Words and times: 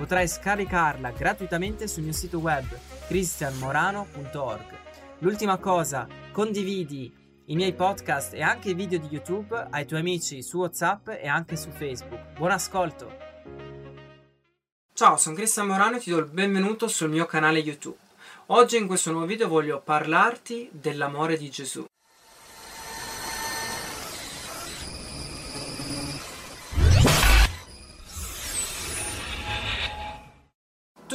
Potrai 0.00 0.26
scaricarla 0.26 1.10
gratuitamente 1.10 1.86
sul 1.86 2.04
mio 2.04 2.14
sito 2.14 2.38
web 2.38 2.64
cristianmorano.org. 3.06 4.78
L'ultima 5.18 5.58
cosa, 5.58 6.08
condividi 6.32 7.14
i 7.44 7.54
miei 7.54 7.74
podcast 7.74 8.32
e 8.32 8.40
anche 8.40 8.70
i 8.70 8.74
video 8.74 8.98
di 8.98 9.08
YouTube 9.10 9.66
ai 9.68 9.84
tuoi 9.84 10.00
amici 10.00 10.42
su 10.42 10.56
WhatsApp 10.56 11.08
e 11.08 11.28
anche 11.28 11.54
su 11.56 11.68
Facebook. 11.68 12.32
Buon 12.38 12.52
ascolto! 12.52 13.14
Ciao, 14.94 15.18
sono 15.18 15.36
Cristian 15.36 15.66
Morano 15.66 15.96
e 15.96 16.00
ti 16.00 16.08
do 16.08 16.16
il 16.16 16.30
benvenuto 16.30 16.88
sul 16.88 17.10
mio 17.10 17.26
canale 17.26 17.58
YouTube. 17.58 17.98
Oggi 18.46 18.78
in 18.78 18.86
questo 18.86 19.10
nuovo 19.10 19.26
video 19.26 19.48
voglio 19.48 19.82
parlarti 19.82 20.70
dell'amore 20.72 21.36
di 21.36 21.50
Gesù. 21.50 21.84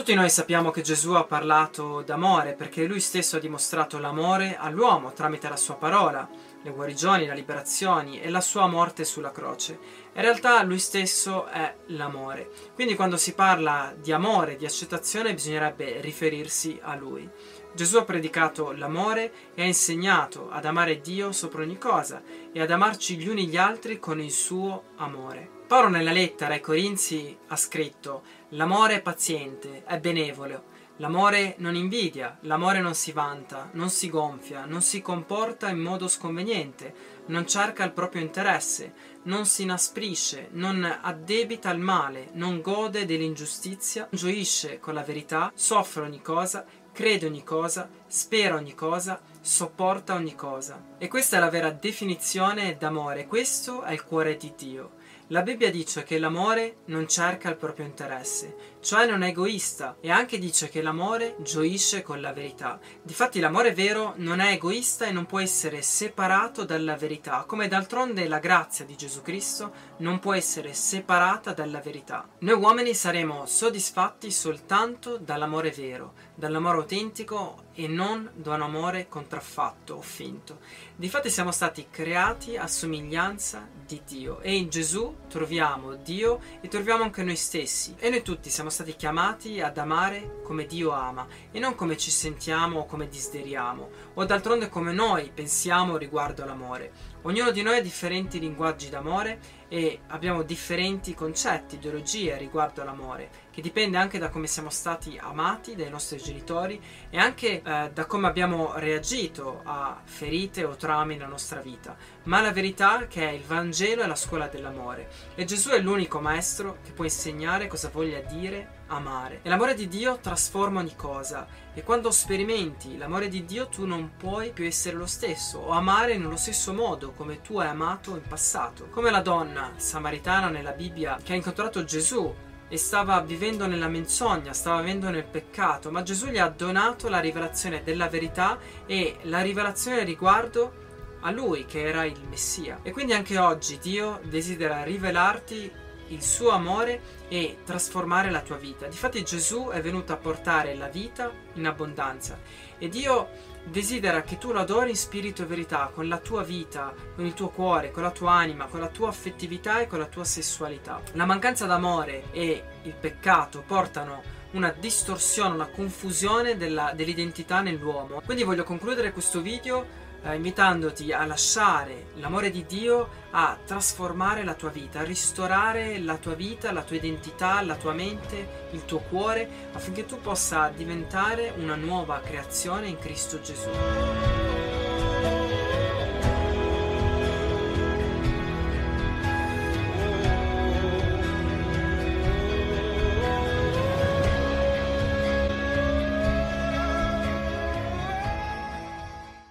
Tutti 0.06 0.20
noi 0.20 0.30
sappiamo 0.30 0.70
che 0.70 0.84
Gesù 0.84 1.14
ha 1.14 1.24
parlato 1.24 2.04
d'amore 2.04 2.54
perché 2.54 2.86
lui 2.86 3.00
stesso 3.00 3.38
ha 3.38 3.40
dimostrato 3.40 3.98
l'amore 3.98 4.56
all'uomo 4.56 5.14
tramite 5.14 5.50
la 5.50 5.58
sua 5.58 5.78
parola, 5.78 6.30
le 6.62 6.70
guarigioni, 6.70 7.26
le 7.26 7.34
liberazioni 7.34 8.22
e 8.22 8.30
la 8.30 8.40
sua 8.40 8.68
morte 8.68 9.04
sulla 9.04 9.32
croce. 9.32 9.80
In 10.14 10.22
realtà 10.22 10.62
lui 10.62 10.78
stesso 10.78 11.48
è 11.48 11.78
l'amore. 11.88 12.52
Quindi 12.76 12.94
quando 12.94 13.18
si 13.18 13.34
parla 13.34 13.96
di 14.00 14.12
amore, 14.12 14.58
di 14.58 14.66
accettazione, 14.66 15.34
bisognerebbe 15.34 16.00
riferirsi 16.02 16.80
a 16.84 16.94
lui. 16.94 17.28
Gesù 17.74 17.98
ha 17.98 18.04
predicato 18.04 18.74
l'amore 18.74 19.32
e 19.56 19.64
ha 19.64 19.66
insegnato 19.66 20.52
ad 20.52 20.66
amare 20.66 21.02
Dio 21.02 21.32
sopra 21.32 21.64
ogni 21.64 21.80
cosa 21.80 22.22
e 22.54 22.62
ad 22.62 22.70
amarci 22.70 23.18
gli 23.18 23.28
uni 23.28 23.48
gli 23.48 23.58
altri 23.58 23.98
con 23.98 24.22
il 24.22 24.32
suo 24.32 24.84
amore. 24.98 25.55
Paolo 25.68 25.90
nella 25.90 26.12
lettera 26.12 26.54
ai 26.54 26.62
Corinzi 26.62 27.36
ha 27.48 27.56
scritto 27.56 28.22
L'amore 28.50 28.98
è 28.98 29.02
paziente, 29.02 29.84
è 29.84 29.98
benevolo, 30.00 30.66
l'amore 30.98 31.56
non 31.58 31.74
invidia, 31.74 32.38
l'amore 32.42 32.82
non 32.82 32.94
si 32.94 33.12
vanta, 33.12 33.70
non 33.74 33.90
si 33.90 34.08
gonfia, 34.08 34.66
non 34.66 34.84
si 34.84 35.02
comporta 35.02 35.68
in 35.70 35.80
modo 35.80 36.08
sconveniente, 36.08 36.94
non 37.28 37.48
cerca 37.48 37.84
il 37.84 37.94
proprio 37.94 38.22
interesse, 38.22 38.94
non 39.24 39.48
si 39.48 39.64
inasprisce, 39.64 40.50
non 40.52 40.84
addebita 41.02 41.72
il 41.72 41.80
male, 41.80 42.30
non 42.34 42.62
gode 42.62 43.06
dell'ingiustizia, 43.06 44.08
gioisce 44.12 44.80
con 44.80 44.94
la 44.94 45.02
verità, 45.02 45.52
soffre 45.56 46.04
ogni 46.04 46.22
cosa, 46.22 46.64
crede 46.94 47.26
ogni 47.26 47.44
cosa, 47.44 47.90
spera 48.06 48.54
ogni 48.54 48.76
cosa, 48.76 49.20
sopporta 49.46 50.16
ogni 50.16 50.34
cosa. 50.34 50.82
E 50.98 51.08
questa 51.08 51.38
è 51.38 51.40
la 51.40 51.52
vera 51.52 51.70
definizione 51.70 52.78
d'amore, 52.78 53.28
questo 53.28 53.84
è 53.84 53.94
il 53.94 54.04
cuore 54.04 54.38
di 54.38 54.54
Dio. 54.58 55.04
La 55.30 55.42
Bibbia 55.42 55.72
dice 55.72 56.04
che 56.04 56.20
l'amore 56.20 56.78
non 56.86 57.08
cerca 57.08 57.50
il 57.50 57.56
proprio 57.56 57.86
interesse, 57.86 58.76
cioè 58.80 59.08
non 59.08 59.24
è 59.24 59.30
egoista 59.30 59.98
e 60.00 60.12
anche 60.12 60.38
dice 60.38 60.70
che 60.70 60.84
l'amore 60.84 61.36
gioisce 61.40 62.04
con 62.04 62.22
la 62.22 62.32
verità. 62.32 62.80
Difatti 63.02 63.40
l'amore 63.40 63.74
vero 63.74 64.14
non 64.18 64.40
è 64.40 64.52
egoista 64.52 65.06
e 65.06 65.12
non 65.12 65.26
può 65.26 65.40
essere 65.40 65.82
separato 65.82 66.64
dalla 66.64 66.96
verità, 66.96 67.44
come 67.48 67.68
d'altronde 67.68 68.28
la 68.28 68.38
grazia 68.38 68.86
di 68.86 68.96
Gesù 68.96 69.24
Cristo 69.24 69.74
non 69.98 70.20
può 70.20 70.34
essere 70.34 70.74
separata 70.74 71.54
dalla 71.54 71.80
verità. 71.80 72.28
Noi 72.40 72.60
uomini 72.60 72.94
saremo 72.94 73.48
soddisfatti 73.48 74.30
soltanto 74.30 75.18
dall'amore 75.18 75.72
vero, 75.72 76.14
dall'amore 76.36 76.78
autentico 76.80 77.64
e 77.74 77.88
non 77.88 78.30
da 78.36 78.56
un 78.56 78.62
amore 78.62 79.08
contraffatto 79.08 79.96
o 79.96 80.02
finto. 80.02 80.60
Difatti 80.96 81.30
siamo 81.30 81.52
stati 81.52 81.88
creati 81.90 82.58
a 82.58 82.68
somiglianza 82.68 83.68
di 83.86 84.02
Dio 84.06 84.40
e 84.42 84.56
in 84.56 84.70
Gesù 84.70 85.16
troviamo 85.30 85.96
Dio 85.96 86.40
e 86.62 86.68
troviamo 86.68 87.04
anche 87.04 87.24
noi 87.24 87.36
stessi 87.36 87.96
e 87.98 88.10
noi 88.10 88.22
tutti 88.22 88.50
siamo 88.50 88.70
stati 88.70 88.96
chiamati 88.96 89.62
ad 89.62 89.78
amare 89.78 90.42
come 90.44 90.66
Dio 90.66 90.92
ama 90.92 91.28
e 91.52 91.60
non 91.60 91.76
come 91.76 91.98
ci 91.98 92.12
sentiamo 92.12 92.80
o 92.80 92.86
come 92.86 93.08
desideriamo 93.08 93.90
o 94.14 94.26
d'altronde 94.26 94.70
come 94.70 94.94
noi 94.94 95.32
pensiamo 95.34 95.98
riguardo 95.98 96.44
all'amore. 96.44 97.14
Ognuno 97.24 97.52
di 97.52 97.62
noi 97.62 97.78
ha 97.78 97.82
differenti 97.82 98.40
linguaggi 98.40 98.90
d'amore 98.90 99.64
e 99.76 100.00
abbiamo 100.08 100.42
differenti 100.42 101.14
concetti, 101.14 101.76
ideologie 101.76 102.38
riguardo 102.38 102.82
all'amore, 102.82 103.30
che 103.52 103.62
dipende 103.62 103.98
anche 103.98 104.18
da 104.18 104.30
come 104.30 104.48
siamo 104.48 104.70
stati 104.70 105.18
amati 105.22 105.76
dai 105.76 105.90
nostri 105.90 106.18
genitori 106.18 106.82
e 107.10 107.18
anche 107.18 107.62
eh, 107.62 107.92
da 107.94 108.06
come 108.06 108.28
abbiamo 108.28 108.72
reagito 108.78 109.60
a 109.66 110.00
ferite 110.02 110.64
o 110.64 110.78
traumi 110.78 111.16
nella 111.16 111.28
nostra 111.28 111.60
vita. 111.60 111.98
Ma 112.24 112.40
la 112.40 112.54
verità 112.54 113.02
è 113.02 113.08
che 113.10 113.26
il 113.26 113.44
Vangelo 113.44 114.04
è 114.04 114.08
la 114.08 114.16
scuola 114.16 114.48
dell'amore 114.48 115.10
e 115.36 115.44
Gesù 115.44 115.72
è 115.72 115.80
l'unico 115.82 116.22
maestro 116.22 116.78
che 116.82 116.92
può 116.92 117.04
insegnare 117.04 117.68
cosa 117.68 117.90
voglia 117.90 118.22
dire 118.22 118.84
amare. 118.88 119.40
E 119.42 119.50
l'amore 119.50 119.74
di 119.74 119.88
Dio 119.88 120.20
trasforma 120.20 120.80
ogni 120.80 120.96
cosa 120.96 121.48
e 121.74 121.84
quando 121.84 122.12
sperimenti 122.12 122.98
l'amore 122.98 123.28
di 123.28 123.46
Dio 123.46 123.68
tu 123.68 123.86
non 123.86 124.12
puoi 124.18 124.52
più 124.52 124.66
essere 124.66 124.96
lo 124.96 125.08
stesso 125.08 125.60
o 125.60 125.72
amare 125.72 126.18
nello 126.18 126.38
stesso 126.38 126.74
modo 126.74 127.12
come 127.12 127.42
tu 127.42 127.58
hai 127.58 127.68
amato 127.68 128.12
in 128.12 128.28
passato. 128.28 128.88
Come 128.90 129.12
la 129.12 129.22
donna 129.22 129.72
samaritana 129.76 130.50
nella 130.50 130.72
Bibbia 130.72 131.18
che 131.22 131.34
ha 131.34 131.36
incontrato 131.36 131.84
Gesù 131.84 132.34
e 132.68 132.78
stava 132.78 133.20
vivendo 133.22 133.68
nella 133.68 133.88
menzogna, 133.88 134.54
stava 134.54 134.82
vivendo 134.82 135.10
nel 135.10 135.26
peccato, 135.26 135.92
ma 135.92 136.02
Gesù 136.02 136.28
gli 136.28 136.38
ha 136.38 136.50
donato 136.50 137.10
la 137.10 137.20
rivelazione 137.20 137.84
della 137.84 138.08
verità 138.08 138.58
e 138.86 139.18
la 139.24 139.42
rivelazione 139.42 140.04
riguardo 140.04 140.84
a 141.22 141.32
lui 141.32 141.66
che 141.66 141.84
era 141.84 142.06
il 142.06 142.20
Messia. 142.30 142.80
E 142.84 142.92
quindi 142.92 143.14
anche 143.14 143.38
oggi 143.38 143.80
Dio 143.80 144.20
desidera 144.24 144.84
rivelarti 144.84 145.72
il 146.08 146.22
suo 146.22 146.50
amore 146.50 147.02
e 147.28 147.58
trasformare 147.64 148.30
la 148.30 148.42
tua 148.42 148.58
vita. 148.58 148.88
Difatti 148.88 149.24
Gesù 149.24 149.70
è 149.70 149.82
venuto 149.82 150.14
a 150.14 150.18
portare 150.18 150.76
la 150.76 150.88
vita 150.88 151.32
in 151.54 151.66
abbondanza 151.66 152.40
e 152.78 152.90
Dio 152.90 153.30
desidera 153.66 154.22
che 154.22 154.38
tu 154.38 154.52
lo 154.52 154.60
adori 154.60 154.92
in 154.92 154.96
spirito 154.96 155.42
e 155.42 155.46
verità, 155.46 155.90
con 155.94 156.08
la 156.08 156.18
tua 156.18 156.44
vita, 156.44 156.94
con 157.16 157.26
il 157.26 157.34
tuo 157.34 157.50
cuore, 157.50 157.92
con 157.92 158.04
la 158.04 158.12
tua 158.12 158.34
anima, 158.34 158.68
con 158.68 158.80
la 158.80 158.90
tua 158.90 159.10
affettività 159.10 159.80
e 159.80 159.88
con 159.88 160.00
la 160.00 160.06
tua 160.06 160.24
sessualità. 160.24 161.02
La 161.14 161.26
mancanza 161.26 161.66
d'amore 161.66 162.26
e 162.32 162.64
il 162.84 162.94
peccato 162.94 163.64
portano 163.66 164.22
una 164.52 164.74
distorsione, 164.78 165.56
una 165.56 165.68
confusione 165.68 166.58
della, 166.58 166.94
dell'identità 166.96 167.62
nell'uomo. 167.62 168.22
Quindi 168.24 168.44
voglio 168.44 168.64
concludere 168.64 169.12
questo 169.12 169.42
video 169.42 170.04
eh, 170.26 170.36
invitandoti 170.36 171.14
a 171.14 171.26
lasciare 171.26 172.08
l'amore 172.16 172.50
di 172.50 172.66
Dio 172.66 173.24
a 173.32 173.58
trasformare 173.64 174.44
la 174.44 174.56
tua 174.56 174.70
vita, 174.70 175.00
a 175.00 175.04
ristorare 175.04 176.00
la 176.00 176.18
tua 176.18 176.34
vita, 176.34 176.72
la 176.72 176.82
tua 176.82 176.96
identità, 176.96 177.62
la 177.62 177.76
tua 177.76 177.94
mente, 177.94 178.68
il 178.72 178.86
tuo 178.86 179.00
cuore, 179.00 179.48
affinché 179.74 180.06
tu 180.06 180.20
possa 180.20 180.72
diventare 180.76 181.54
una 181.58 181.76
nuova 181.76 182.22
creazione 182.22 182.88
in 182.88 182.98
Cristo 182.98 183.40
Gesù. 183.42 184.45